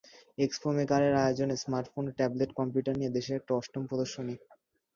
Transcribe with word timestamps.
Expo 0.37 0.67
মেকারের 0.77 1.13
আয়োজনে 1.17 1.55
smartphone 1.57 2.03
ও 2.07 2.15
ট্যাবলেট 2.17 2.51
কম্পিউটার 2.59 2.95
নিয়ে 2.99 3.15
দেশে 3.17 3.31
এটা 3.37 3.51
অষ্টম 3.59 3.83
প্রদর্শনী। 3.89 4.35